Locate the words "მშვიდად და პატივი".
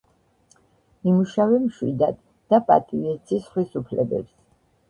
1.67-3.13